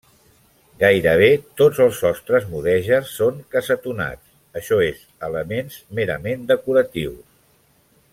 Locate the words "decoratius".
6.55-7.21